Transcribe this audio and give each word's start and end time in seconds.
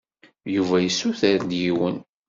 Yuba 0.55 0.77
yessuter-d 0.79 1.51
yiwen. 1.61 1.97